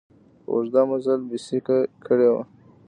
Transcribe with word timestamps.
اوږده 0.51 0.81
مزل 0.89 1.19
بېسېکه 1.29 1.77
کړی 2.05 2.27
و. 2.33 2.35